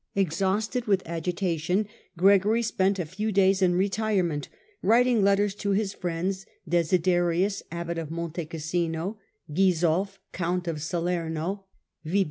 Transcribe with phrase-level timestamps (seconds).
[0.15, 4.49] Exhausted with agitation, Gregory spent a few days in retirement,
[4.81, 9.19] writing letters to his friends, Desiderius, abbot of Monte Cassino;
[9.53, 11.65] Gisulf, count of Salerno;
[12.03, 12.19] Digitized by VjO.